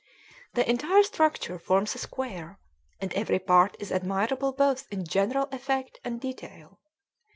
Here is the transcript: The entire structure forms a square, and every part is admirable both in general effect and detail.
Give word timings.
The 0.55 0.67
entire 0.67 1.03
structure 1.03 1.59
forms 1.59 1.93
a 1.93 1.99
square, 1.99 2.57
and 2.99 3.13
every 3.13 3.37
part 3.37 3.75
is 3.79 3.91
admirable 3.91 4.51
both 4.51 4.87
in 4.91 5.05
general 5.05 5.47
effect 5.51 5.99
and 6.03 6.19
detail. 6.19 6.79